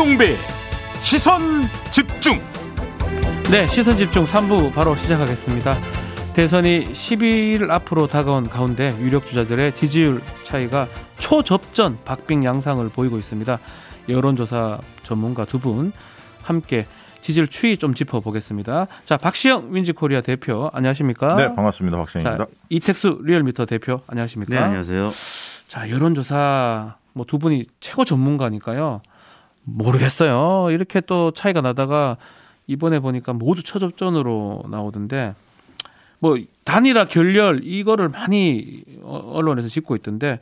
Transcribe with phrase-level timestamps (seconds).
[0.00, 0.34] 김종배
[1.02, 1.42] 시선
[1.90, 2.38] 집중
[3.50, 5.74] 네, 시선 집중 3부 바로 시작하겠습니다.
[6.32, 10.88] 대선이 12일 앞으로 다가온 가운데 유력 주자들의 지지율 차이가
[11.18, 13.58] 초접전 박빙 양상을 보이고 있습니다.
[14.08, 15.92] 여론조사 전문가 두 분
[16.40, 16.86] 함께
[17.20, 18.86] 지지율 추이 좀 짚어보겠습니다.
[19.04, 21.36] 자, 박시영 윈지코리아 대표 안녕하십니까?
[21.36, 21.98] 네, 반갑습니다.
[21.98, 22.44] 박시영입니다.
[22.46, 24.54] 자, 이택수 리얼미터 대표 안녕하십니까?
[24.54, 25.12] 네, 안녕하세요.
[25.68, 29.02] 자, 여론조사 뭐 두 분이 최고 전문가니까요.
[29.64, 30.70] 모르겠어요.
[30.70, 32.16] 이렇게 또 차이가 나다가
[32.66, 35.34] 이번에 보니까 모두 초접전으로 나오던데
[36.20, 40.38] 뭐 단일화 결렬 이거를 많이 어, 언론에서 짚고 있던데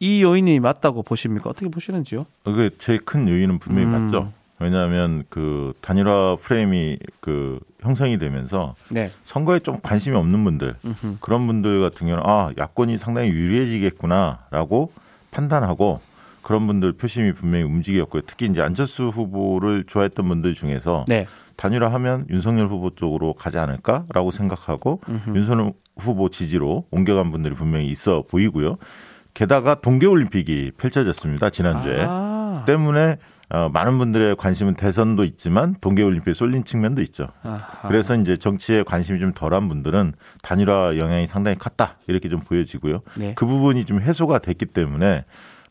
[0.00, 1.50] 이 요인이 맞다고 보십니까?
[1.50, 2.26] 어떻게 보시는지요?
[2.44, 4.04] 그게 제일 큰 요인은 분명히 음.
[4.04, 4.32] 맞죠.
[4.60, 9.08] 왜냐하면 그 단일화 프레임이 그 형성이 되면서 네.
[9.24, 11.16] 선거에 좀 관심이 없는 분들 음흠.
[11.20, 14.92] 그런 분들 같은 경우는 아 야권이 상당히 유리해지겠구나라고
[15.30, 16.00] 판단하고
[16.48, 18.22] 그런 분들 표심이 분명히 움직였고요.
[18.26, 21.26] 특히 이제 안철수 후보를 좋아했던 분들 중에서 네.
[21.56, 25.02] 단일화하면 윤석열 후보 쪽으로 가지 않을까라고 생각하고
[25.34, 28.78] 윤석열 후보 지지로 옮겨간 분들이 분명히 있어 보이고요.
[29.34, 32.64] 게다가 동계올림픽이 펼쳐졌습니다 지난주에 아.
[32.66, 33.18] 때문에
[33.50, 37.28] 어, 많은 분들의 관심은 대선도 있지만 동계올림픽에 쏠린 측면도 있죠.
[37.42, 37.88] 아하.
[37.88, 43.02] 그래서 이제 정치에 관심이 좀 덜한 분들은 단일화 영향이 상당히 컸다 이렇게 좀 보여지고요.
[43.16, 43.34] 네.
[43.36, 45.24] 그 부분이 좀 해소가 됐기 때문에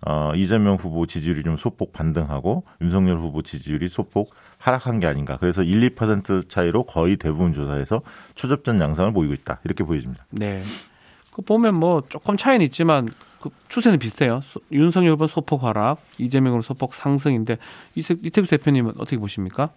[0.05, 5.37] 어, 이재명 후보 지지율이 좀 소폭 반등하고 윤석열 후보 지지율이 소폭 하락한 게 아닌가.
[5.39, 8.01] 그래서 1, 2% 차이로 거의 대부분 조사에서
[8.35, 9.59] 초접전 양상을 보이고 있다.
[9.63, 10.25] 이렇게 보여집니다.
[10.29, 10.63] 네.
[11.33, 13.07] 그 보면 뭐 조금 차이는 있지만
[13.41, 14.41] 그 추세는 비슷해요.
[14.45, 17.57] 소- 윤석열 후보 소폭 하락, 이재명 후보 소폭 상승인데
[17.95, 19.69] 이태규 대표님은 어떻게 보십니까?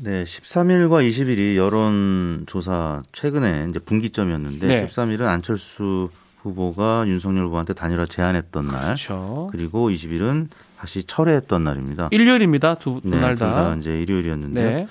[0.00, 4.86] 네, 13일과 20일이 여론조사 최근에 이제 분기점이었는데 네.
[4.88, 6.10] 13일은 안철수
[6.44, 9.48] 후보가 윤석열 후보한테 단일화 제안했던 날, 그렇죠.
[9.50, 12.08] 그리고 20일은 다시 철회했던 날입니다.
[12.12, 12.74] 일요일입니다.
[12.76, 13.64] 두 네, 둘 다.
[13.64, 14.86] 다 이제 일요일이었는데, 네.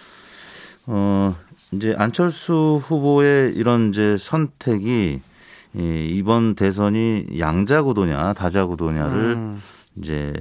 [0.88, 1.36] 어
[1.72, 5.22] 이제 안철수 후보의 이런 이제 선택이
[5.76, 9.62] 이 이번 대선이 양자구도냐 다자구도냐를 음,
[10.02, 10.34] 이제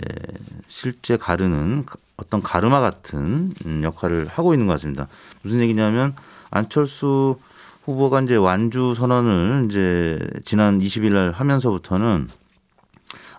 [0.69, 1.85] 실제 가르는
[2.17, 5.09] 어떤 가르마 같은 음, 역할을 하고 있는 것 같습니다.
[5.43, 6.15] 무슨 얘기냐면
[6.51, 7.37] 안철수
[7.85, 12.29] 후보가 이제 완주 선언을 이제 지난 20일 날 하면서부터는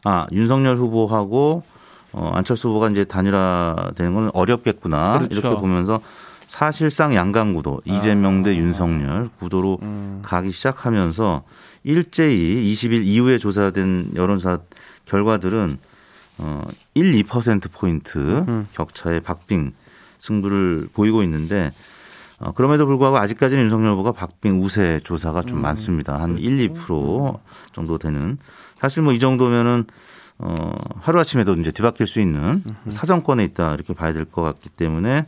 [0.05, 1.63] 아 윤석열 후보하고
[2.11, 5.39] 어, 안철수 후보가 이제 단일화되는 건 어렵겠구나 그렇죠.
[5.39, 6.01] 이렇게 보면서
[6.47, 10.19] 사실상 양강구도 이재명 대 윤석열 구도로 음.
[10.23, 11.43] 가기 시작하면서
[11.83, 14.59] 일제히 20일 이후에 조사된 여론조사
[15.05, 15.77] 결과들은
[16.39, 16.61] 어,
[16.93, 18.67] 1, 2% 포인트 음.
[18.73, 19.71] 격차의 박빙
[20.19, 21.71] 승부를 보이고 있는데
[22.43, 26.19] 어, 그럼에도 불구하고 아직까지는 윤석열 후보가 박빙 우세 조사가 좀 많습니다.
[26.21, 27.39] 한 1, 2%
[27.73, 28.37] 정도 되는
[28.75, 29.85] 사실 뭐 이 정도면은
[30.39, 35.25] 어, 하루아침에도 이제 뒤바뀔 수 있는 사정권에 있다 이렇게 봐야 될 것 같기 때문에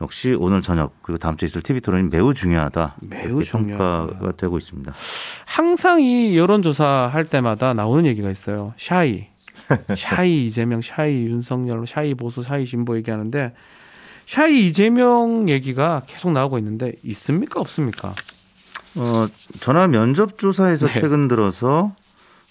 [0.00, 2.96] 역시 오늘 저녁 그리고 다음 주에 있을 TV 토론이 매우 중요하다.
[3.00, 4.06] 매우 중요하다.
[4.06, 4.92] 평가가 되고 있습니다.
[5.46, 8.74] 항상 이 여론조사 할 때마다 나오는 얘기가 있어요.
[8.76, 9.26] shy.
[9.96, 13.54] shy 이재명, shy 윤석열, shy 보수, shy 진보 얘기하는데
[14.26, 18.14] shy 이재명 얘기가 계속 나오고 있는데 있습니까 없습니까?
[18.96, 19.26] 어,
[19.60, 20.92] 전화 면접 조사에서 네.
[20.94, 21.92] 최근 들어서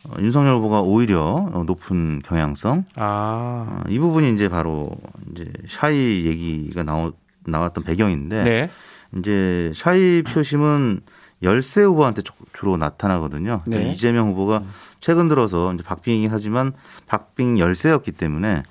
[0.10, 1.22] 어, 윤석열 후보가 오히려
[1.54, 4.84] 어, 높은 경향성 아, 어, 이 부분이 이제 바로
[5.32, 7.14] 이제 shy 얘기가 나오,
[7.46, 8.70] 나왔던 배경인데 네.
[9.18, 11.02] 이제 샤이 표심은
[11.42, 13.64] 열세 후보한테 주- 주로 나타나거든요.
[13.66, 13.92] 네.
[13.92, 14.64] 이재명 후보가
[15.02, 16.74] 최근 들어서 이제 박빙이긴 하지만
[17.08, 18.64] 박빙 열세였기 때문에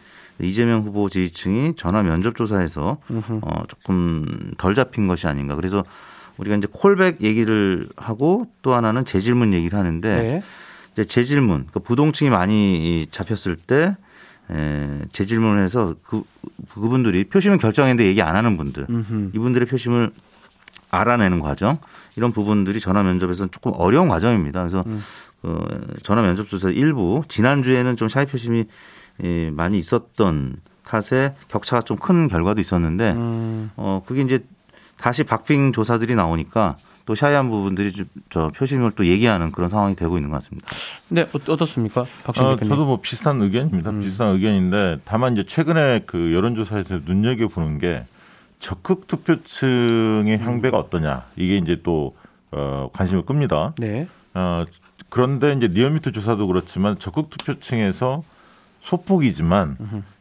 [0.43, 2.99] 이재명 후보 지지층이 전화 면접 조사에서.
[3.43, 5.55] 어, 조금 덜 잡힌 것이 아닌가.
[5.55, 5.85] 그래서
[6.39, 10.43] 우리가 이제 콜백 얘기를 하고 또 하나는 재질문 얘기를 하는데 네.
[10.93, 13.97] 이제 재질문, 그 부동층이 많이 잡혔을 때
[14.51, 16.23] 에, 재질문을 해서 그
[16.71, 19.31] 그분들이 표심을 결정했는데 얘기 안 하는 분들, 음흠.
[19.35, 20.11] 이분들의 표심을
[20.91, 21.79] 알아내는 과정
[22.17, 24.61] 이런 부분들이 전화 면접에서는 조금 어려운 과정입니다.
[24.61, 25.03] 그래서 음.
[25.43, 25.65] 어,
[26.03, 28.65] 전화 면접 조사 일부 지난 주에는 좀 샤이 표심이
[29.23, 34.45] 예, 많이 있었던 탓에 격차가 좀 큰 결과도 있었는데 음, 어 그게 이제
[34.97, 36.77] 다시 박빙 조사들이 나오니까
[37.07, 40.69] 또 샤이한 부분들이 좀저 표심을 또 얘기하는 그런 상황이 되고 있는 것 같습니다.
[41.09, 42.71] 네 어, 어떻습니까, 박신 어, 대표님?
[42.71, 43.91] 저도 뭐 비슷한 의견입니다.
[43.91, 44.01] 음.
[44.03, 48.05] 비슷한 의견인데 다만 이제 최근에 그 여론조사에서 눈여겨 보는 게
[48.61, 52.15] 적극 투표층의 향배가 어떠냐 이게 이제 또
[52.53, 53.73] 어, 관심을 끕니다.
[53.79, 54.07] 네.
[54.35, 54.65] 어,
[55.09, 58.23] 그런데 이제 리얼미터 조사도 그렇지만 적극 투표층에서
[58.83, 59.77] 소폭이지만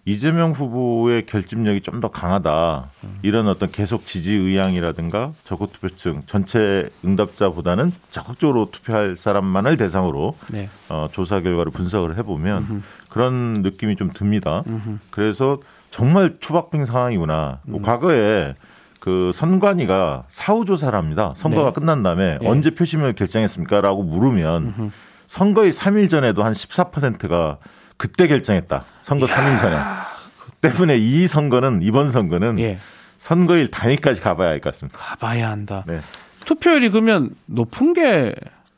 [0.06, 2.90] 이재명 후보의 결집력이 좀 더 강하다.
[3.22, 10.70] 이런 어떤 계속 지지 의향이라든가 적극 투표층 전체 응답자보다는 적극적으로 투표할 사람만을 대상으로 네.
[10.90, 14.64] 어, 조사 결과를 분석을 해보면 그런 느낌이 좀 듭니다.
[15.12, 15.60] 그래서
[15.92, 17.60] 정말 초박빙 상황이구나.
[17.64, 17.84] 뭐 음.
[17.84, 18.54] 과거에
[19.00, 21.34] 그 선관위가 사후 조사를 합니다.
[21.38, 21.74] 선거가 네.
[21.80, 22.48] 끝난 다음에 예.
[22.48, 24.92] 언제 표심을 결정했습니까라고 물으면
[25.28, 27.58] 선거의 3일 전에도 한 14%가
[28.02, 28.84] 그때 결정했다.
[29.04, 29.78] 선거 3일 전에.
[30.62, 32.80] 때문에 이 선거는 이번 선거는 예.
[33.20, 34.98] 선거일 당일까지 가봐야 할 것 같습니다.
[34.98, 35.84] 가봐야 한다.
[35.86, 36.00] 네.
[36.46, 38.34] 투표율이 그러면 높은 게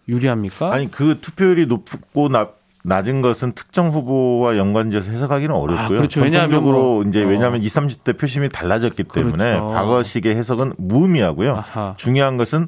[0.10, 0.74] 유리합니까?
[0.74, 2.50] 아니 그 투표율이 높고 나,
[2.84, 5.86] 낮은 것은 특정 후보와 연관지어서 해석하기는 어렵고요.
[5.86, 6.19] 아, 그렇죠.
[6.19, 7.28] 왜냐하면 전통적으로 뭐, 이제 어.
[7.28, 9.68] 왜냐하면 20, 30대 표심이 달라졌기 때문에 그렇죠.
[9.68, 11.56] 과거식의 해석은 무의미하고요.
[11.56, 11.94] 아하.
[11.96, 12.68] 중요한 것은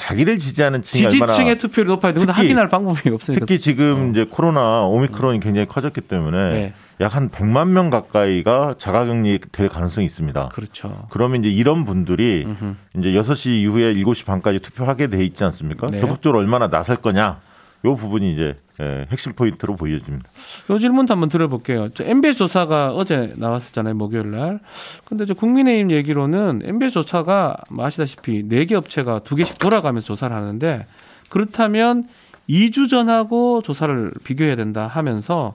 [0.00, 3.46] 자기를 지지하는 층이 지지층의 투표율이 높아야 되는데 특히- 확인할 방법이 없으니까.
[3.46, 6.52] 특히 지금 이제 코로나 오미크론이 굉장히 커졌기 때문에 어.
[6.52, 6.74] 네.
[7.00, 10.50] 약한 100만 명 가까이가 자가격리 될 가능성이 있습니다.
[10.52, 11.06] 그렇죠.
[11.08, 12.74] 그러면 이제 이런 분들이 음흠.
[12.98, 15.86] 이제 6시 이후에 7시 반까지 투표하게 돼 있지 않습니까?
[15.86, 15.98] 네.
[15.98, 17.40] 적극적으로 얼마나 나설 거냐.
[17.86, 20.28] 요 부분이 이제 예, 핵심 포인트로 보여집니다.
[20.70, 21.88] 요 질문도 한번 들어볼게요.
[21.90, 24.60] 저 MBS 조사가 어제 나왔었잖아요, 목요일 날.
[25.04, 30.34] 근데 저 국민의힘 얘기로는 MBS 조사가 뭐 아시다시피 네 개 업체가 두 개씩 돌아가면서 조사를
[30.34, 30.86] 하는데
[31.28, 32.08] 그렇다면
[32.48, 35.54] 2주 전하고 조사를 비교해야 된다 하면서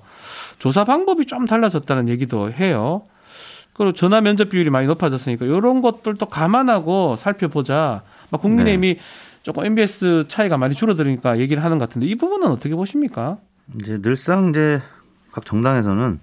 [0.60, 3.04] 조사 방법이 좀 달라졌다는 얘기도 해요.
[3.74, 8.04] 그리고 전화 면접 비율이 많이 높아졌으니까 이런 것들도 감안하고 살펴보자.
[8.30, 8.98] 막 국민의힘이
[9.44, 13.38] 조금 MBS 차이가 많이 줄어드니까 얘기를 하는 것 같은데 이 부분은 어떻게 보십니까?
[13.80, 14.82] 이제 늘상 이제
[15.32, 16.20] 각 정당에서는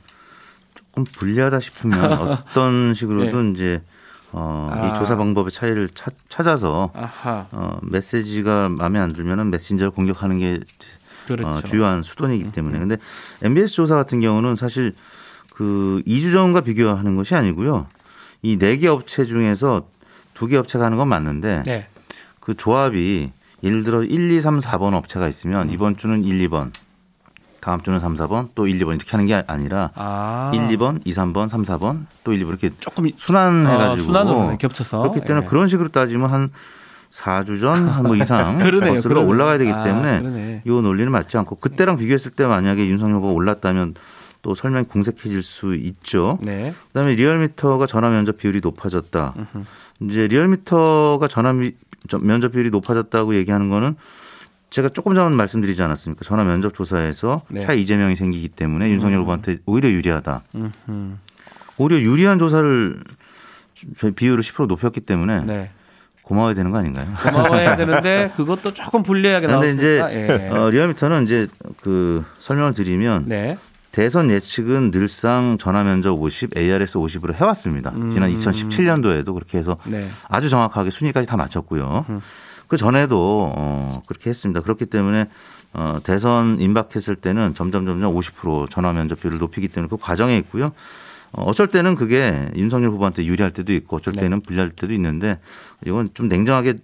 [0.74, 2.12] 조금 불리하다 싶으면
[2.50, 3.82] 어떤 식으로든 이제
[4.32, 4.88] 어, 아.
[4.88, 10.60] 이 조사 방법의 차이를 찾, 찾아서 아하, 어, 메시지가 마음에 안 들면은 메신저를 공격하는 게
[11.26, 11.48] 그렇죠.
[11.48, 12.78] 어, 주요한 수단이기 때문에.
[12.78, 12.96] 근데
[13.42, 14.94] MBS 조사 같은 경우는 사실
[15.52, 17.86] 그 2주 전과 비교하는 것이 아니고요.
[18.42, 19.88] 이네개 업체 중에서
[20.34, 21.88] 두개 업체가 하는 건 맞는데 네.
[22.48, 23.30] 그 조합이
[23.62, 25.28] 예를 들어 1, 2, 3, 4번 업체가 음.
[25.28, 26.70] 있으면 이번 주는 1, 2번,
[27.60, 30.50] 다음 주는 3, 4번, 또 1, 2번 이렇게 하는 게 아니라 아.
[30.54, 35.00] 1, 2번, 2, 3번, 3, 4번, 또 1, 2번 이렇게 조금 순환해가지고 어, 순환으로 겹쳐서
[35.02, 35.48] 그렇기 때문에 예.
[35.50, 36.50] 그런 식으로 따지면 한
[37.10, 38.56] 4주 전, 한뭐 이상.
[38.64, 39.26] 버스가 그러네.
[39.28, 40.62] 올라가야 되기 아, 때문에 그러네.
[40.64, 43.94] 이 논리는 맞지 않고 그때랑 비교했을 때 만약에 윤석열 후보가 올랐다면
[44.40, 46.38] 또 설명이 공색해질 수 있죠.
[46.40, 46.72] 네.
[46.86, 49.34] 그다음에 리얼미터가 전화 면접 비율이 높아졌다.
[50.00, 51.52] 이제 리얼미터가 전화
[52.22, 53.96] 면접 비율이 높아졌다고 얘기하는 거는
[54.70, 56.24] 제가 조금 전 말씀드리지 않았습니까?
[56.24, 57.60] 전화 면접 조사에서 네.
[57.62, 60.42] 차 이재명이 생기기 때문에 윤석열 후보한테 오히려 유리하다.
[60.54, 61.16] 음흠.
[61.78, 63.00] 오히려 유리한 조사를
[64.16, 65.70] 비율을 10% 높였기 때문에 네.
[66.22, 67.06] 고마워야 되는 거 아닌가요?
[67.22, 70.02] 고마워해야 되는데 그것도 조금 불리하게 근데 이제.
[70.10, 70.48] 예.
[70.50, 71.46] 어, 리얼미터는 이제
[71.80, 73.56] 그 설명을 드리면 네.
[73.92, 77.90] 대선 예측은 늘상 전화 면접 50, ARS 50으로 해왔습니다.
[77.90, 80.08] 지난 2017년도에도 그렇게 해서 네.
[80.28, 82.04] 아주 정확하게 순위까지 다 맞췄고요.
[82.68, 84.60] 그 전에도 어, 그렇게 했습니다.
[84.60, 85.28] 그렇기 때문에
[85.72, 90.72] 어, 대선 임박했을 때는 점점 점점 50% 전화 면접 비율을 높이기 때문에 그 과정에 있고요.
[91.32, 94.20] 어, 어쩔 때는 그게 윤석열 후보한테 유리할 때도 있고 어쩔 네.
[94.22, 95.38] 때는 불리할 때도 있는데
[95.86, 96.74] 이건 좀 냉정하게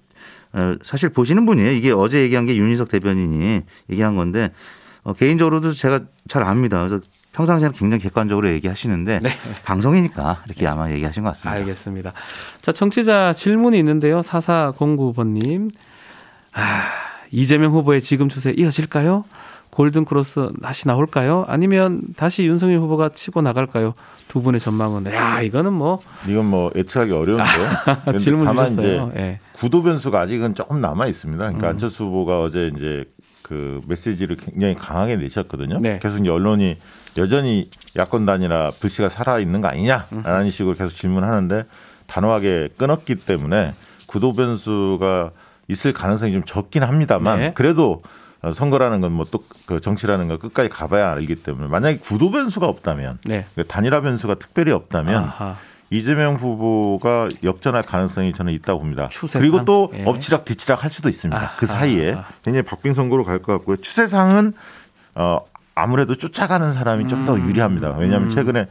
[0.53, 1.71] 어, 사실 보시는 분이에요.
[1.71, 4.53] 이게 어제 얘기한 게 윤희석 대변인이 얘기한 건데
[5.05, 6.87] 어, 개인적으로도 제가 잘 압니다.
[6.87, 9.31] 그래서 평상시에는 굉장히 객관적으로 얘기하시는데 네.
[9.65, 11.59] 방송이니까 이렇게 아마 얘기하신 것 같습니다.
[11.59, 12.13] 알겠습니다.
[12.63, 14.21] 자, 청취자 질문이 있는데요.
[14.21, 15.71] 4409번님.
[16.55, 16.85] 아,
[17.31, 19.25] 이재명 후보의 지금 추세 이어질까요?
[19.75, 21.45] 골든 크로스 다시 나올까요?
[21.49, 23.95] 아니면 다시 윤석열 후보가 치고 나갈까요?
[24.29, 25.13] 두 분의 전망은.
[25.13, 28.15] 야, 이거는 뭐, 이건 뭐 예측하기 어려운데요.
[28.19, 29.11] 질문 다만 주셨어요.
[29.13, 29.39] 이제 예.
[29.53, 31.45] 구도 변수가 아직은 조금 남아 있습니다.
[31.45, 31.49] 음.
[31.49, 33.05] 그러니까 안철수 후보가 어제 이제
[33.43, 35.81] 그 메시지를 굉장히 강하게 내셨거든요.
[35.81, 35.99] 네.
[36.01, 36.79] 계속 이제 언론이
[37.19, 41.65] 여전히 야권 단이라 불씨가 살아 있는 거 아니냐라는 식으로 계속 질문하는데
[42.07, 43.75] 단호하게 끊었기 때문에
[44.07, 45.33] 구도 변수가
[45.67, 47.53] 있을 가능성이 좀 적긴 합니다만 네.
[47.55, 48.09] 그래도 어,
[48.53, 53.19] 선거라는 건 뭐 또 그 정치라는 건 끝까지 가봐야 알기 때문에 만약에 구도 변수가 없다면
[53.25, 53.47] 네.
[53.55, 55.57] 그 단일화 변수가 특별히 없다면 아하.
[55.91, 59.09] 이재명 후보가 역전할 가능성이 저는 있다고 봅니다.
[59.09, 59.41] 추세상?
[59.41, 60.05] 그리고 또 예.
[60.05, 61.41] 엎치락 뒤치락 할 수도 있습니다.
[61.41, 61.57] 아하.
[61.57, 63.77] 그 사이에 굉장히 박빙 선거로 갈 것 같고요.
[63.77, 64.53] 추세상은
[65.15, 65.39] 어
[65.77, 67.25] 아무래도 쫓아가는 사람이 좀 음.
[67.27, 67.97] 더 유리합니다.
[67.99, 68.67] 왜냐하면 최근에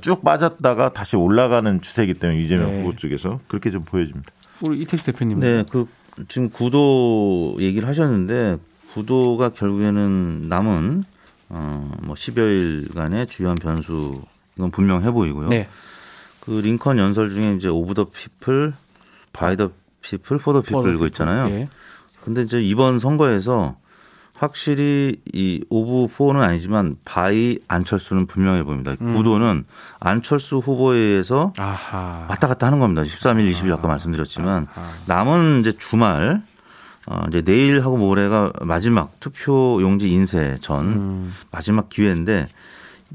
[0.00, 2.78] 쭉 빠졌다가 다시 올라가는 추세이기 때문에 이재명 네.
[2.82, 4.30] 후보 쪽에서 그렇게 좀 보여집니다.
[4.60, 5.40] 우리 이택수 대표님.
[5.40, 5.86] 네, 그
[6.28, 8.56] 지금 구도 얘기를 하셨는데
[8.96, 11.02] 구도가 결국에는 남은
[11.50, 14.22] 어뭐 10여일간의 주요한 변수
[14.56, 15.48] 이건 분명해 보이고요.
[15.48, 15.68] 네.
[16.40, 18.72] 그 링컨 연설 중에 이제 of the people,
[19.32, 21.50] by the people, for the people 이거 있잖아요.
[21.50, 21.66] 예.
[22.24, 23.76] 근데 이제 이번 선거에서
[24.32, 28.94] 확실히 이 of for는 아니지만 by 안철수는 분명해 보입니다.
[29.00, 29.14] 음.
[29.14, 29.64] 구도는
[30.00, 32.26] 안철수 후보에 의해서 아하.
[32.28, 33.02] 왔다 갔다 하는 겁니다.
[33.02, 34.88] 13일, 20일 아까 말씀드렸지만 아하.
[35.06, 36.42] 남은 이제 주말
[37.08, 41.34] 어 이제 내일하고 모레가 마지막 투표 용지 인쇄 전 음.
[41.50, 42.46] 마지막 기회인데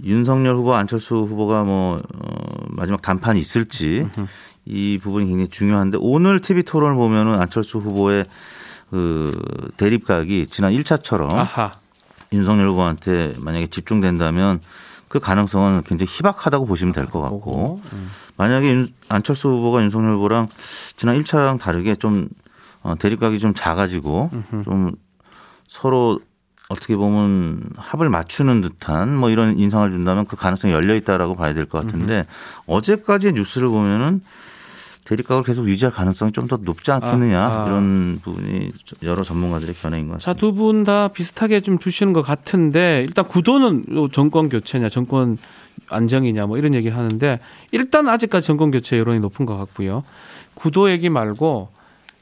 [0.03, 4.07] 윤석열 후보, 안철수 후보가 뭐 어, 마지막 단판이 있을지
[4.65, 8.25] 이 부분이 굉장히 중요한데 오늘 TV 토론을 보면은 안철수 후보의
[8.89, 9.31] 그
[9.77, 11.73] 대립각이 지난 1차처럼 아하.
[12.31, 14.61] 윤석열 후보한테 만약에 집중된다면
[15.09, 17.79] 그 가능성은 굉장히 희박하다고 보시면 될 것 같고.
[17.91, 18.09] 음.
[18.37, 20.47] 만약에 윤- 안철수 후보가 윤석열 후보랑
[20.95, 22.29] 지난 1차랑 다르게 좀
[22.83, 24.29] 어, 대립각이 좀 작아지고
[24.63, 24.91] 좀
[25.67, 26.19] 서로
[26.69, 31.65] 어떻게 보면 합을 맞추는 듯한 뭐 이런 인상을 준다면 그 가능성이 열려 있다라고 봐야 될
[31.65, 32.25] 것 같은데
[32.65, 34.21] 어제까지의 뉴스를 보면은
[35.03, 37.67] 대립각을 계속 유지할 가능성이 좀 더 높지 않겠느냐 아, 아.
[37.67, 38.71] 이런 부분이
[39.03, 40.39] 여러 전문가들의 견해인 것 자, 같습니다.
[40.39, 45.37] 두분 다 비슷하게 좀 주시는 것 같은데 일단 구도는 요 정권 교체냐, 정권
[45.89, 47.39] 안정이냐 뭐 이런 얘기 하는데
[47.71, 50.03] 일단 아직까지 정권 교체 여론이 높은 것 같고요.
[50.53, 51.69] 구도 얘기 말고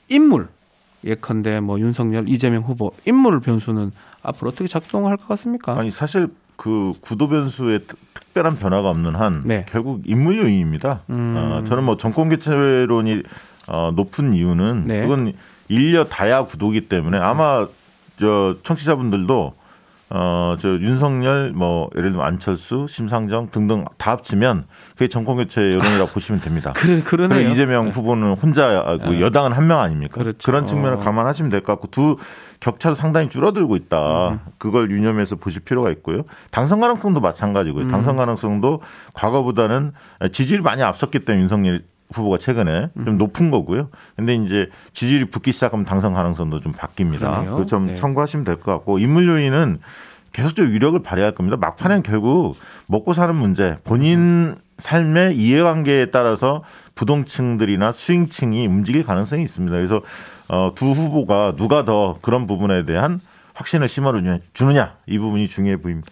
[0.10, 0.48] 인물
[1.04, 5.78] 예컨대 뭐 윤석열, 이재명 후보 인물 변수는 앞으로 어떻게 작동할 것 같습니까?
[5.80, 9.66] 아니 사실 그 구도 변수에 특- 특별한 변화가 없는 한 네.
[9.70, 11.02] 결국 인물 요인입니다.
[11.10, 11.36] 음.
[11.38, 13.24] 어, 저는 뭐 정권 교체론이
[13.70, 15.02] 어, 높은 이유는 네.
[15.04, 15.34] 그건
[15.70, 17.68] 일려 다야 구도기 때문에 아마
[18.20, 19.54] 저 청취자분들도
[20.12, 26.08] 어, 저 윤석열 뭐 예를 들면 안철수, 심상정 등등 다 합치면 그게 정권 교체 여론이라고
[26.12, 26.74] 보시면 됩니다.
[26.78, 27.48] 그래 그러네요.
[27.50, 30.16] 이재명 후보는 혼자 그 여당은 한 명 아닙니까?
[30.20, 30.52] 그렇죠.
[30.52, 31.00] 런 측면을 어.
[31.00, 32.18] 감안하시면 될 것 같고 두
[32.60, 34.30] 격차도 상당히 줄어들고 있다.
[34.30, 34.40] 음.
[34.58, 36.24] 그걸 유념해서 보실 필요가 있고요.
[36.50, 37.84] 당선 가능성도 마찬가지고요.
[37.86, 37.90] 음.
[37.92, 38.82] 당선 가능성도
[39.14, 39.94] 과거보다는
[40.32, 43.06] 지지율이 많이 앞섰기 때문에 윤석열 후보가 최근에 음.
[43.06, 43.90] 좀 높은 거고요.
[44.16, 47.20] 근데 이제 지지율이 붙기 시작하면 당선 가능성도 좀 바뀝니다.
[47.20, 47.52] 그러네요.
[47.52, 47.96] 그거 좀 네.
[47.96, 49.80] 참고하시면 될 것 같고 인물 요인은
[50.34, 51.58] 계속적으로 유력을 발휘할 겁니다.
[51.58, 52.56] 막판엔 결국
[52.88, 56.64] 먹고 사는 문제, 본인 삶의 이해관계에 따라서
[56.96, 59.76] 부동층들이나 수익층이 움직일 가능성이 있습니다.
[59.76, 60.02] 그래서
[60.50, 63.20] 어, 두 후보가 누가 더 그런 부분에 대한
[63.54, 66.10] 확신을 심어주느냐 이 부분이 중요해 보입니다.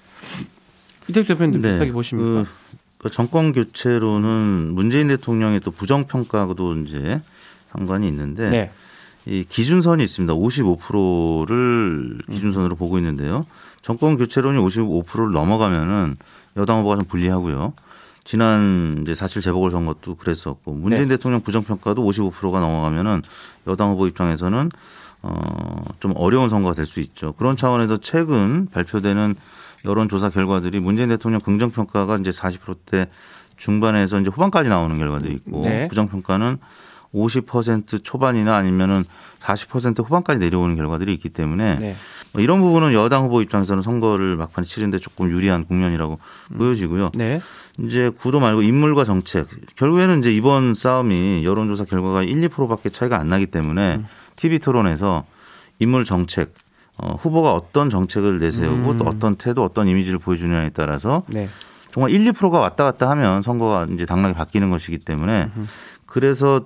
[1.08, 1.70] 이태규 대표님 네.
[1.70, 2.44] 비슷하게 보십니까?
[2.44, 2.67] 그,
[2.98, 7.22] 그 정권 교체로는 문재인 대통령의 또 부정평가도 이제
[7.72, 8.72] 상관이 있는데 네.
[9.26, 10.34] 이 기준선이 있습니다.
[10.34, 13.46] 55%를 기준선으로 보고 있는데요.
[13.82, 16.16] 정권 교체론이 55%를 넘어가면은
[16.56, 17.74] 여당 후보가 좀 불리하고요.
[18.24, 21.16] 지난 이제 사실 재보궐 선거도 그랬었고 문재인 네.
[21.16, 23.22] 대통령 부정평가도 55%가 넘어가면은
[23.68, 24.70] 여당 후보 입장에서는
[25.22, 27.34] 어좀 어려운 선거가 될 수 있죠.
[27.34, 29.36] 그런 차원에서 최근 발표되는
[29.88, 33.08] 여론조사 결과들이 문재인 대통령 긍정평가가 이제 40%대
[33.56, 35.88] 중반에서 이제 후반까지 나오는 결과들이 있고 네.
[35.88, 36.58] 부정평가는
[37.14, 39.02] 50% 초반이나 아니면은
[39.40, 41.96] 40% 후반까지 내려오는 결과들이 있기 때문에 네.
[42.34, 46.20] 뭐 이런 부분은 여당 후보 입장에서는 선거를 막판에 치는데 조금 유리한 국면이라고
[46.58, 47.12] 보여지고요.
[47.16, 47.42] 네.
[47.80, 53.30] 이제 구도 말고 인물과 정책 결국에는 이제 이번 싸움이 여론조사 결과가 1, 2%밖에 차이가 안
[53.30, 54.02] 나기 때문에
[54.36, 55.26] TV 토론에서
[55.80, 56.54] 인물 정책
[56.98, 58.98] 어, 후보가 어떤 정책을 내세우고 음.
[58.98, 61.48] 또 어떤 태도 어떤 이미지를 보여주느냐에 따라서 네.
[61.92, 65.50] 정말 1, 2%가 왔다 갔다 하면 선거가 이제 당락이 바뀌는 것이기 때문에
[66.06, 66.62] 그래서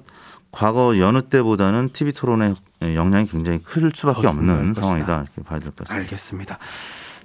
[0.52, 4.74] 과거 여느 때보다는 TV 토론의 영향이 굉장히 클 수밖에 더 없는.
[4.74, 5.96] 상황이다 이렇게 봐야 될 것 같습니다.
[6.04, 6.58] 알겠습니다.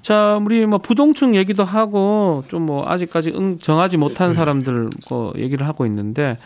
[0.03, 5.67] 자, 우리 뭐 부동층 얘기도 하고 좀 뭐 아직까지 응 정하지 못한 사람들 거 얘기를
[5.67, 6.37] 하고 있는데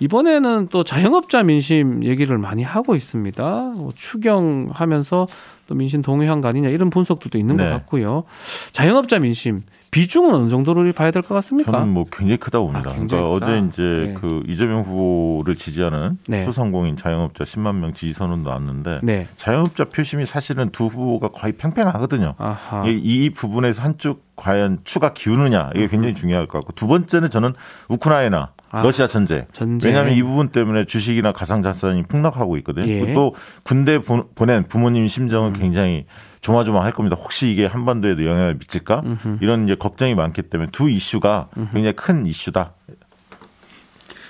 [0.00, 3.42] 이번에는 또 자영업자 민심 얘기를 많이 하고 있습니다.
[3.76, 5.26] 뭐 추경하면서
[5.72, 7.64] 또 민심 동의한 거 아니냐 이런 분석도 또 있는 네.
[7.64, 8.24] 것 같고요.
[8.72, 11.70] 자영업자 민심 비중은 어느 정도로 봐야 될 것 같습니까?
[11.72, 12.90] 저는 뭐 굉장히 크다고 봅니다.
[12.90, 13.52] 아, 굉장히 그러니까 크다.
[13.52, 14.14] 어제 이제 네.
[14.14, 16.44] 그 이재명 후보를 지지하는 네.
[16.44, 19.26] 소상공인 자영업자 10만 명 지지 선언도 나왔는데 네.
[19.36, 22.34] 자영업자 표심이 사실은 두 후보가 거의 팽팽하거든요.
[22.38, 22.86] 아하.
[22.86, 27.54] 이, 이 부분에서 한쪽 과연 추가 기우느냐 이게 굉장히 중요할 것 같고 두 번째는 저는
[27.88, 29.44] 우크라이나 아, 러시아 전쟁.
[29.52, 29.90] 전쟁.
[29.90, 32.88] 왜냐하면 이 부분 때문에 주식이나 가상자산이 폭락하고 있거든요.
[32.88, 33.12] 예.
[33.12, 35.08] 또 군대 보- 보낸 부모님 음.
[35.08, 36.06] 심정은 굉장히
[36.40, 37.16] 조마조마할 겁니다.
[37.20, 39.02] 혹시 이게 한반도에도 영향을 미칠까?
[39.42, 42.72] 이런 이제 걱정이 많기 때문에 두 이슈가 굉장히 큰 이슈다.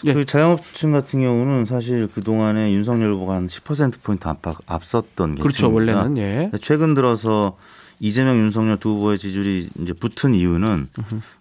[0.05, 0.13] 예.
[0.15, 5.43] 그 자영업층 같은 경우는 사실 그 동안에 윤석열 후보가 한 10% 포인트 앞- 앞섰던 게
[5.43, 5.73] 그렇죠.
[5.73, 6.51] 원래는 예.
[6.61, 7.57] 최근 들어서
[8.01, 10.89] 이재명 윤석열 두 후보의 지지율이 이제 붙은 이유는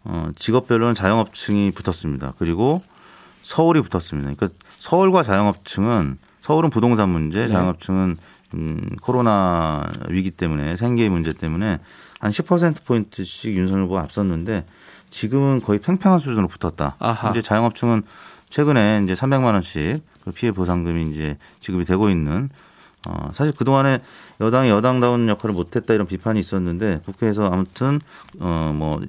[0.03, 2.33] 어, 직업별로는 자영업층이 붙었습니다.
[2.37, 2.79] 그리고
[3.41, 4.31] 서울이 붙었습니다.
[4.33, 7.47] 그러니까 서울과 자영업층은 서울은 부동산 문제, 네.
[7.47, 8.15] 자영업층은
[8.55, 11.79] 음, 코로나 위기 때문에 생계의 문제 때문에
[12.19, 14.63] 한 10% 포인트씩 윤석열 후보가 앞섰는데
[15.09, 16.95] 지금은 거의 팽팽한 수준으로 붙었다.
[16.99, 17.29] 아하.
[17.31, 18.03] 이제 자영업층은
[18.49, 22.49] 최근에 이제 300만 원씩 그 피해 보상금이 이제 지급이 되고 있는
[23.07, 23.99] 어, 사실 그동안에
[24.39, 27.99] 여당이 여당다운 역할을 못했다 이런 비판이 있었는데 국회에서 아무튼
[28.39, 29.01] 어, 뭐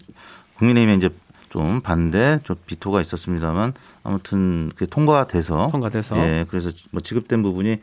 [0.59, 1.11] 국민의힘에 이제
[1.53, 6.17] 좀 반대, 좀 비토가 있었습니다만 아무튼 그게 통과돼서 통과돼서.
[6.17, 7.79] 예, 그래서 뭐 지급된 부분이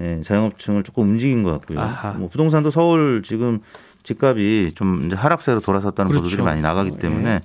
[0.00, 1.78] 예, 자영업층을 조금 움직인 것 같고요.
[1.78, 2.12] 아하.
[2.12, 3.60] 뭐 부동산도 서울 지금
[4.02, 6.22] 집값이 좀 이제 하락세로 돌아섰다는 그렇죠.
[6.24, 7.36] 보도들이 많이 나가기 때문에 예.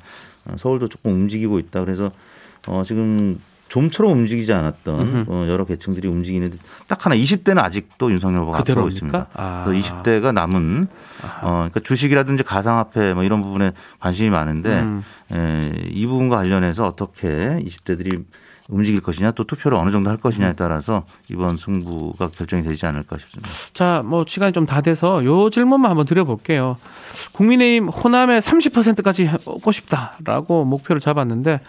[0.50, 1.82] 어, 서울도 조금 움직이고 있다.
[1.82, 2.12] 그래서
[2.68, 3.38] 어, 지금
[3.70, 5.26] 좀처럼 움직이지 않았던.
[5.28, 6.58] 어, 여러 계층들이 움직이는데
[6.88, 8.88] 딱 하나 20대는 아직도 윤석열 후보가 앞서고?
[8.88, 9.28] 있습니다.
[9.34, 9.64] 아.
[9.66, 10.88] 그래서 20대가 남은
[11.42, 15.04] 어, 그러니까 주식이라든지 가상화폐 뭐 이런 부분에 관심이 많은데 음.
[15.34, 18.24] 에, 이 부분과 관련해서 어떻게 20대들이
[18.70, 23.50] 움직일 것이냐 또 투표를 어느 정도 할 것이냐에 따라서 이번 승부가 결정이 되지 않을까 싶습니다.
[23.74, 26.76] 자, 뭐 시간이 좀 다 돼서 요 질문만 한번 드려볼게요.
[27.32, 31.62] 국민의힘 호남에 30%까지 얻고 싶다라고 목표를 잡았는데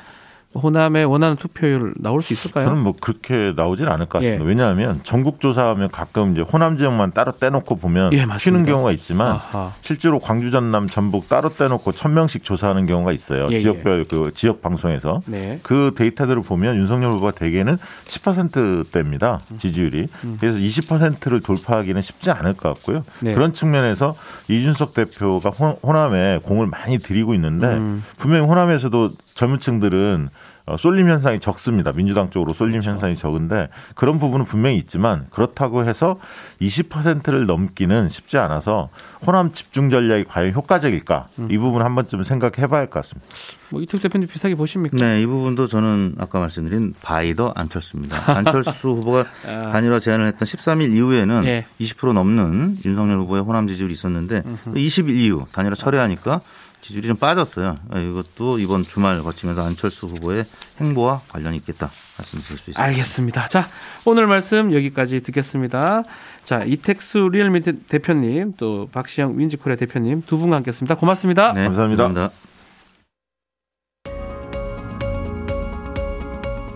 [0.55, 2.67] 호남에 원하는 투표율 나올 수 있을까요?
[2.69, 4.43] 저는 뭐 그렇게 나오진 않을 것 같습니다.
[4.43, 4.49] 예.
[4.49, 8.27] 왜냐하면 전국 조사하면 가끔 이제 호남 지역만 따로 떼놓고 보면 예.
[8.39, 9.71] 튀는 경우가 있지만 아하.
[9.83, 13.49] 실제로 광주, 전남, 전북 따로 떼놓고 천 명씩 조사하는 경우가 있어요.
[13.51, 13.59] 예, 예.
[13.61, 15.61] 지역별 그 지역 방송에서 네.
[15.63, 17.77] 그 데이터들을 보면 윤석열 후보가 대개는
[18.07, 19.41] 10%대입니다.
[19.53, 19.59] 음.
[19.59, 20.09] 지지율이.
[20.41, 23.05] 그래서 20%를 돌파하기는 쉽지 않을 것 같고요.
[23.21, 23.35] 네.
[23.35, 24.15] 그런 측면에서
[24.49, 28.03] 이준석 대표가 호- 호남에 공을 많이 들이고 있는데 음.
[28.17, 30.31] 분명히 호남에서도 젊은 층들은
[30.67, 31.93] 어, 쏠림 현상이 적습니다.
[31.93, 32.91] 민주당 쪽으로 쏠림 그렇죠.
[32.91, 36.19] 현상이 적은데 그런 부분은 분명히 있지만 그렇다고 해서
[36.61, 38.91] 20%를 넘기는 쉽지 않아서
[39.25, 41.49] 호남 집중 전략이 과연 효과적일까 음.
[41.53, 43.29] 이 부분 한 번쯤 생각해 봐야 할 것 같습니다.
[43.71, 44.97] 뭐 이택 대표님 비슷하게 보십니까?
[44.97, 48.25] 네, 이 부분도 저는 아까 말씀드린 by the 안철수입니다.
[48.37, 51.45] 안철수 후보가 단일화 제안을 했던 13일 이후에는 아.
[51.47, 51.65] 예.
[51.81, 56.41] 20% 넘는 윤석열 후보의 호남 지지율이 있었는데 20일 이후 단일화 철회하니까
[56.81, 57.75] 지지율이 좀 빠졌어요.
[57.91, 60.45] 아, 이것도 이번 주말 거치면서 안철수 후보의
[60.81, 62.83] 행보와 관련이 있겠다 말씀드릴 수 있습니다.
[62.83, 63.49] 알겠습니다.
[63.49, 63.69] 자,
[64.05, 66.03] 오늘 말씀 여기까지 듣겠습니다.
[66.45, 70.95] 자, 이택수 리얼미 대- 대표님, 또 박시영 윈지코리아 대표님 두 분과 함께했습니다.
[70.95, 71.53] 고맙습니다.
[71.53, 72.05] 네, 감사합니다.
[72.05, 72.35] 감사합니다.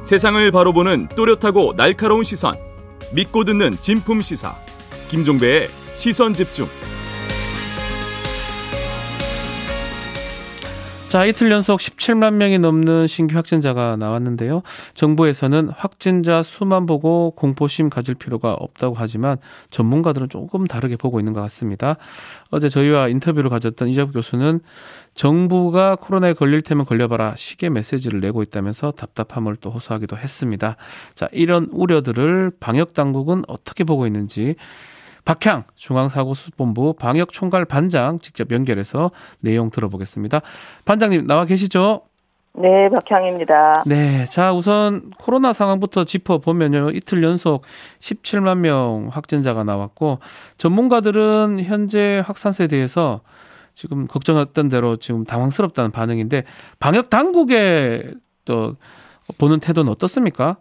[0.03, 2.55] 세상을 바로 보는 또렷하고 날카로운 시선.
[3.15, 4.57] 믿고 듣는 진품 시사.
[5.09, 6.67] 김종배의 시선 집중.
[11.13, 14.63] 자, 이틀 연속 17만 명이 넘는 신규 확진자가 나왔는데요.
[14.95, 19.37] 정부에서는 확진자 수만 보고 공포심 가질 필요가 없다고 하지만
[19.69, 21.99] 전문가들은 조금 다르게 보고 있는 것 같습니다.
[22.51, 24.61] 어제 저희와 인터뷰를 가졌던 이자부 교수는
[25.15, 30.77] 정부가 코로나에 걸릴 테면 걸려봐라 시계 메시지를 내고 있다면서 답답함을 또 호소하기도 했습니다.
[31.15, 34.55] 자, 이런 우려들을 방역 당국은 어떻게 보고 있는지
[35.25, 40.41] 박향 중앙사고수본부 방역총괄 반장 직접 연결해서 내용 들어보겠습니다.
[40.85, 42.03] 반장님 나와 계시죠?
[42.55, 43.85] 네, 박향입니다.
[43.87, 44.27] 네.
[44.27, 46.91] 자, 우선 코로나 상황부터 짚어 보면요.
[46.91, 47.63] 이틀 연속
[48.01, 50.19] 17만 명 확진자가 나왔고,
[50.59, 53.23] 전문가들은 현재 확산세에 대해서
[53.75, 56.45] 지금 걱정했던 대로 지금 당황스럽다는 반응인데,
[56.79, 58.77] 방역 당국의 또
[59.39, 60.59] 보는 태도는 어떻습니까?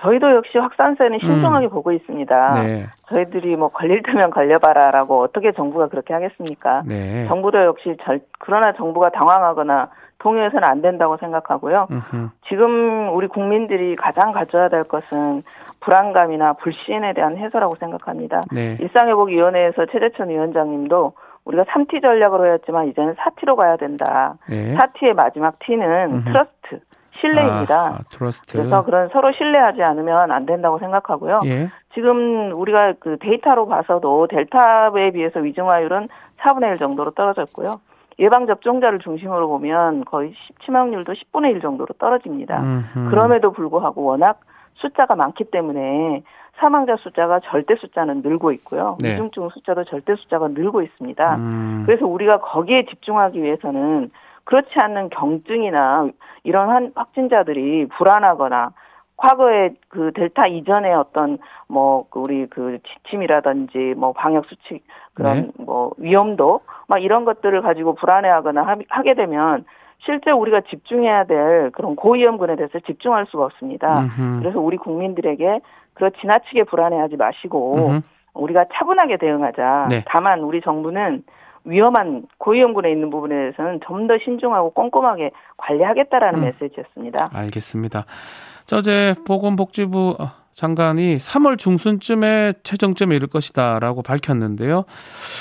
[0.00, 2.54] 저희도 역시 확산세는 신중하게 보고 있습니다.
[2.54, 2.66] 음.
[2.66, 2.86] 네.
[3.08, 6.82] 저희들이 뭐 걸릴 테면 걸려봐라라고 어떻게 정부가 그렇게 하겠습니까?
[6.86, 7.26] 네.
[7.26, 11.88] 정부도 역시 절, 그러나 정부가 당황하거나 동요해서는 안 된다고 생각하고요.
[11.90, 12.28] 음흠.
[12.48, 15.42] 지금 우리 국민들이 가장 가져야 될 것은
[15.80, 18.42] 불안감이나 불신에 대한 해소라고 생각합니다.
[18.52, 18.76] 네.
[18.80, 21.12] 일상회복위원회에서 최재천 위원장님도
[21.44, 24.34] 우리가 3T 전략으로 했지만 이제는 4T로 가야 된다.
[24.48, 24.76] 네.
[24.76, 26.24] 4T의 마지막 T는 음흠.
[26.24, 26.80] trust,
[27.20, 27.76] 신뢰입니다.
[27.76, 28.56] 아, trust.
[28.56, 31.40] 그래서 그런 서로 신뢰하지 않으면 안 된다고 생각하고요.
[31.46, 31.68] 예.
[31.94, 36.08] 지금 우리가 그 데이터로 봐서도 델타에 비해서 위중화율은
[36.40, 37.80] 4분의 1 정도로 떨어졌고요.
[38.20, 42.60] 예방 접종자를 중심으로 보면 거의 치명률도 10분의 1 정도로 떨어집니다.
[42.60, 43.10] 음흠.
[43.10, 44.40] 그럼에도 불구하고 워낙
[44.74, 46.22] 숫자가 많기 때문에
[46.58, 48.96] 사망자 숫자가 절대 숫자는 늘고 있고요.
[49.00, 49.12] 네.
[49.12, 51.36] 위중증 숫자도 절대 숫자가 늘고 있습니다.
[51.36, 51.82] 음.
[51.86, 54.10] 그래서 우리가 거기에 집중하기 위해서는
[54.48, 56.08] 그렇지 않는 경증이나
[56.42, 58.72] 이런 한 확진자들이 불안하거나
[59.18, 65.64] 과거에 그 델타 이전에 어떤 뭐그 우리 그 지침이라든지 뭐 방역 수칙 그런 네.
[65.64, 69.66] 뭐 위험도 막 이런 것들을 가지고 불안해하거나 하- 하게 되면
[69.98, 74.00] 실제 우리가 집중해야 될 그런 고위험군에 대해서 집중할 수가 없습니다.
[74.00, 74.38] 음흠.
[74.40, 75.60] 그래서 우리 국민들에게
[75.92, 78.00] 그런 지나치게 불안해하지 마시고 음흠.
[78.32, 79.88] 우리가 차분하게 대응하자.
[79.90, 80.04] 네.
[80.06, 81.22] 다만 우리 정부는
[81.68, 86.44] 위험한 고위험군에 있는 부분에 대해서는 좀 더 신중하고 꼼꼼하게 관리하겠다라는 음.
[86.44, 87.28] 메시지였습니다.
[87.32, 88.06] 알겠습니다.
[88.64, 94.84] 자, 어제 보건복지부 어, 장관이 3월 중순쯤에 최정점에 이를 것이다라고 밝혔는데요.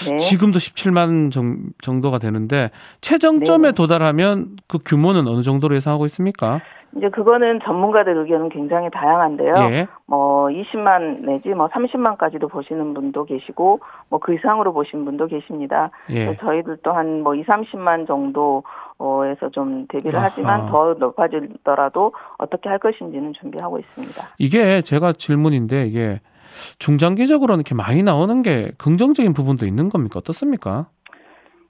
[0.10, 0.18] 네.
[0.18, 3.72] 지금도 17만 정, 정도가 되는데 최정점에 네.
[3.74, 6.62] 도달하면 그 규모는 어느 정도로 예상하고 있습니까?
[6.96, 9.54] 이제 그거는 전문가들 의견은 굉장히 다양한데요.
[9.72, 9.88] 예.
[10.06, 15.92] 뭐 20만 내지 뭐 30만까지도 보시는 분도 계시고 뭐 그 이상으로 보신 분도 계십니다.
[16.10, 16.26] 예.
[16.26, 20.30] 그래서 저희들도 한뭐 2, 30만 정도에서 좀 대비를 아하.
[20.32, 24.30] 하지만 더 높아지더라도 어떻게 할 것인지는 준비하고 있습니다.
[24.40, 26.20] 이게 제가 질문인데 이게
[26.80, 30.20] 중장기적으로는 이렇게 많이 나오는 게 긍정적인 부분도 있는 겁니까?
[30.20, 30.88] 어떻습니까?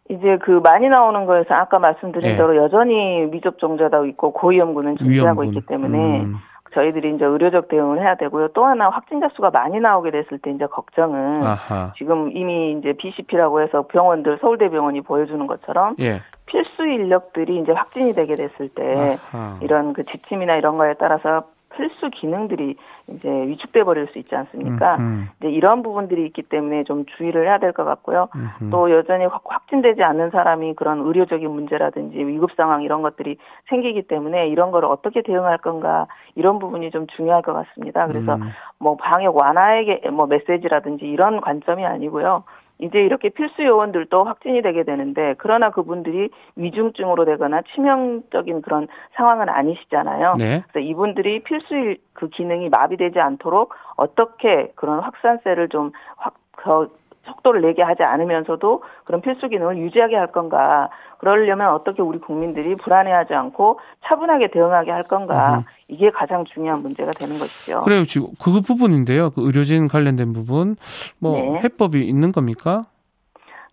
[0.09, 2.35] 이제 그 많이 나오는 거에서 아까 말씀드린 예.
[2.37, 5.47] 대로 여전히 미접종자도 있고 고위험군은 존재하고 위험군.
[5.47, 6.35] 있기 때문에 음,
[6.73, 8.49] 저희들이 이제 의료적 대응을 해야 되고요.
[8.49, 11.93] 또 하나 확진자 수가 많이 나오게 됐을 때 이제 걱정은 아하.
[11.97, 16.21] 지금 이미 이제 BCP라고 해서 병원들 서울대병원이 보여주는 것처럼 예.
[16.45, 19.57] 필수 인력들이 이제 확진이 되게 됐을 때 아하.
[19.61, 21.43] 이런 그 지침이나 이런 거에 따라서
[21.77, 22.75] 필수 기능들이
[23.07, 24.97] 이제 위축돼 버릴 수 있지 않습니까?
[24.97, 28.29] 음, 이제 이런 부분들이 있기 때문에 좀 주의를 해야 될 것 같고요.
[28.35, 28.69] 음, 음.
[28.71, 33.37] 또 여전히 확- 확진되지 않는 사람이 그런 의료적인 문제라든지 위급 상황 이런 것들이
[33.69, 38.07] 생기기 때문에 이런 거를 어떻게 대응할 건가 이런 부분이 좀 중요할 것 같습니다.
[38.07, 38.49] 그래서 음.
[38.79, 42.43] 뭐 방역 완화의 뭐 메시지라든지 이런 관점이 아니고요.
[42.79, 50.35] 이제 이렇게 필수 요원들도 확진이 되게 되는데 그러나 그분들이 위중증으로 되거나 치명적인 그런 상황은 아니시잖아요.
[50.37, 50.63] 네.
[50.67, 56.87] 그래서 이분들이 필수 일- 그 기능이 마비되지 않도록 어떻게 그런 확산세를 좀 확, 더
[57.27, 60.89] 속도를 내게 하지 않으면서도 그런 필수 기능을 유지하게 할 건가.
[61.19, 65.63] 그러려면 어떻게 우리 국민들이 불안해하지 않고 차분하게 대응하게 할 건가.
[65.87, 67.81] 이게 가장 중요한 문제가 되는 것이죠.
[67.81, 68.05] 그래요.
[68.05, 69.31] 지금 그 부분인데요.
[69.31, 70.75] 그 의료진 관련된 부분
[71.19, 71.61] 뭐 네.
[71.63, 72.85] 해법이 있는 겁니까?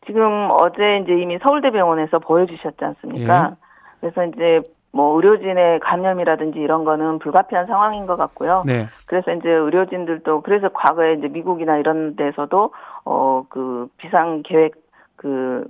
[0.07, 3.53] 지금 어제 이제 이미 서울대병원에서 보여주셨지 않습니까?
[3.53, 3.64] 예.
[4.01, 4.61] 그래서 이제
[4.95, 8.63] 뭐 의료진의 감염이라든지 이런 거는 불가피한 상황인 것 같고요.
[8.65, 8.87] 네.
[9.07, 12.71] 그래서 이제 의료진들도 그래서 과거에 이제 미국이나 이런 데서도
[13.05, 14.75] 어 그 비상 계획
[15.17, 15.67] 그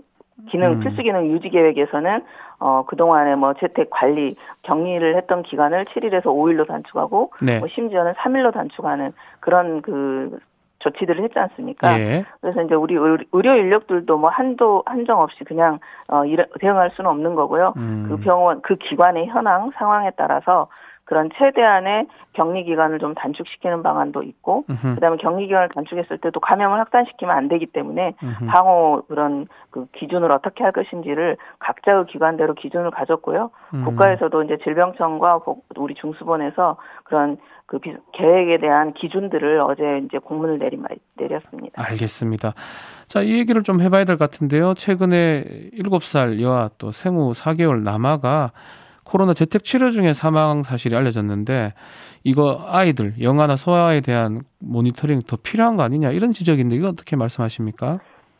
[0.50, 0.80] 기능 음.
[0.80, 2.22] 필수 기능 유지 계획에서는
[2.58, 7.58] 어 그동안에 뭐 재택 관리 격리를 했던 기간을 7일에서 5일로 단축하고 네.
[7.58, 10.38] 뭐 심지어는 3일로 단축하는 그런 그
[10.84, 11.98] 조치들을 했지 않습니까?
[11.98, 12.24] 예.
[12.40, 17.10] 그래서 이제 우리 의- 의료 인력들도 뭐 한도 한정 없이 그냥 어 일- 대응할 수는
[17.10, 17.72] 없는 거고요.
[17.76, 18.06] 음.
[18.08, 20.68] 그 병원 그 기관의 현황 상황에 따라서
[21.06, 24.94] 그런 최대한의 격리 기간을 좀 단축시키는 방안도 있고 음흠.
[24.94, 28.46] 그다음에 격리 기간을 단축했을 때도 감염을 확산시키면 안 되기 때문에 음흠.
[28.46, 33.50] 방호 그런 그 기준을 어떻게 할 것인지를 각자의 기관대로 기준을 가졌고요.
[33.74, 33.84] 음.
[33.84, 40.58] 국가에서도 이제 질병청과 복- 우리 중수본에서 그런 그 비- 계획에 대한 기준들을 어제 이제 공문을
[40.58, 40.78] 내리
[41.16, 41.82] 내렸습니다.
[41.82, 42.52] 알겠습니다.
[43.08, 44.74] 자, 이 얘기를 좀 해봐야 될 것 같은데요.
[44.74, 48.52] 최근에 7살 여아 또 생후 4개월 남아가
[49.04, 51.74] 코로나 재택 치료 중에 사망 사실이 알려졌는데
[52.22, 57.98] 이거 아이들 영아나 소아에 대한 모니터링 더 필요한 거 아니냐 이런 지적인데 이거 어떻게 말씀하십니까?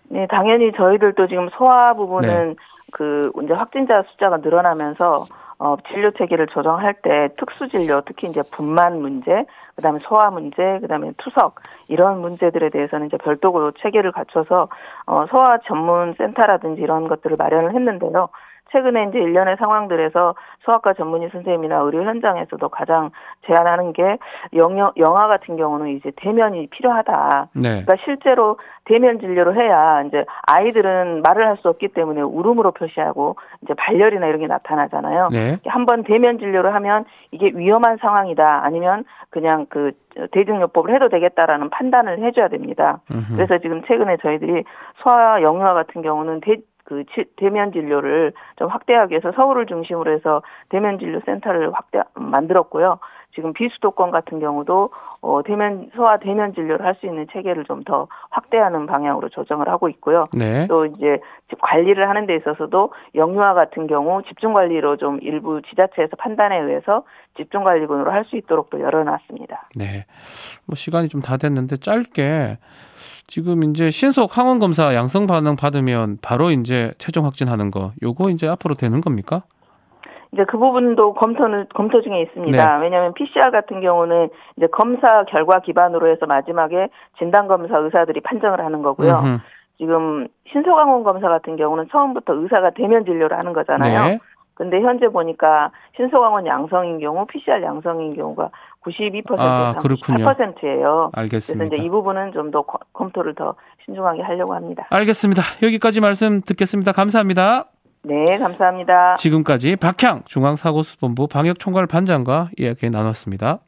[0.09, 2.55] 네, 당연히 저희들도 지금 소아 부분은 네.
[2.93, 5.25] 그 이제 확진자 숫자가 늘어나면서
[5.59, 9.45] 어 진료 체계를 조정할 때 특수 진료, 특히 이제 분만 문제,
[9.77, 14.69] 그다음에 소아 문제, 그다음에 투석 이런 문제들에 대해서는 이제 별도로 체계를 갖춰서
[15.07, 18.29] 어 소아 전문 센터라든지 이런 것들을 마련을 했는데요.
[18.75, 20.35] 최근에 이제 일련의 상황들에서
[20.65, 23.11] 소아과 전문의 선생님이나 의료 현장에서도 가장
[23.47, 24.19] 제안하는 게
[24.55, 27.49] 영어, 영아 같은 경우는 이제 대면이 필요하다.
[27.55, 27.85] 네.
[27.85, 33.75] 그러니까 실제로 대면 진료를 해야 이제 아이들은 말을 할 수 없기 때문에 울음으로 표시하고 이제
[33.75, 35.29] 발열이나 이런 게 나타나잖아요.
[35.31, 35.59] 네.
[35.67, 39.93] 한번 대면 진료를 하면 이게 위험한 상황이다 아니면 그냥 그
[40.33, 42.99] 대증요법을 해도 되겠다라는 판단을 해줘야 됩니다.
[43.13, 43.37] 음흠.
[43.37, 44.65] 그래서 지금 최근에 저희들이
[44.97, 50.43] 소아 영유아 같은 경우는 대, 그 치- 대면 진료를 좀 확대하기 위해서 서울을 중심으로 해서
[50.69, 52.99] 대면 진료 센터를 확대 만들었고요.
[53.35, 58.07] 지금 비수도권 같은 경우도 어 대면 소아 대면 진료를 할 수 있는 체계를 좀 더
[58.31, 60.29] 확대하는 방향으로 조정을 하고 있고요.
[60.33, 60.67] 네.
[60.69, 61.19] 또 이제
[61.51, 67.03] 집 관리를 하는 데 있어서도 영유아 같은 경우 집중 관리로 좀 일부 지자체에서 판단에 의해서
[67.37, 69.69] 집중 관리군으로 할 수 있도록 또 열어놨습니다.
[69.77, 70.07] 네.
[70.67, 72.59] 뭐 시간이 좀 다 됐는데 짧게
[73.27, 78.49] 지금 이제 신속 항원 검사 양성 반응 받으면 바로 이제 최종 확진하는 거 요거 이제
[78.49, 79.43] 앞으로 되는 겁니까?
[80.33, 82.79] 이제 그 부분도 검토는 검토 중에 있습니다.
[82.79, 88.83] 왜냐하면 PCR 같은 경우는 이제 검사 결과 기반으로 해서 마지막에 진단 검사 의사들이 판정을 하는
[88.83, 89.21] 거고요.
[89.21, 89.39] 음흠.
[89.79, 94.05] 지금 신속항원 검사 같은 경우는 처음부터 의사가 대면 진료를 하는 거잖아요.
[94.05, 94.19] 네.
[94.55, 98.51] 근데 현재 보니까 신속항원 양성인 경우, PCR 양성인 경우가
[98.85, 100.25] 92%에서 아, 그렇군요.
[100.25, 101.11] 8%예요.
[101.11, 101.65] 그래서 알겠습니다.
[101.75, 104.87] 이제 이 부분은 좀 더 검토를 더 신중하게 하려고 합니다.
[104.91, 105.43] 알겠습니다.
[105.63, 106.93] 여기까지 말씀 듣겠습니다.
[106.93, 107.67] 감사합니다.
[108.03, 109.15] 네, 감사합니다.
[109.17, 113.61] 지금까지 박향 중앙사고수본부 방역총괄 반장과 이야기 나눴습니다.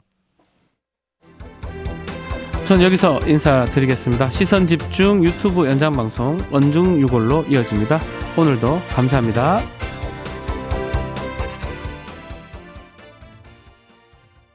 [2.66, 4.26] 전 여기서 인사드리겠습니다.
[4.30, 7.98] 시선 집중 유튜브 연장 방송 원중 유골로 이어집니다.
[8.36, 9.75] 오늘도 감사합니다.